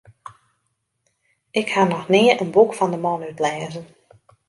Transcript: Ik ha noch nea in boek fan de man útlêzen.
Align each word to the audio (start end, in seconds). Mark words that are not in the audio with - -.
Ik 1.59 1.67
ha 1.73 1.83
noch 1.85 2.07
nea 2.13 2.35
in 2.43 2.53
boek 2.55 2.71
fan 2.77 2.91
de 2.93 2.99
man 3.05 3.25
útlêzen. 3.29 3.85